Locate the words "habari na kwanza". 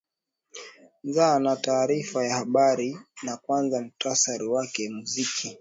2.35-3.81